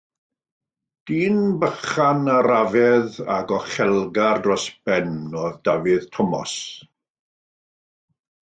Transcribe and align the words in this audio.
Dyn 1.09 1.35
bychan, 1.63 2.31
arafaidd 2.37 3.19
a 3.35 3.37
gochelgar 3.51 4.39
dros 4.47 4.65
ben 4.89 5.13
oedd 5.43 5.61
Dafydd 5.69 6.11
Tomos. 6.19 6.55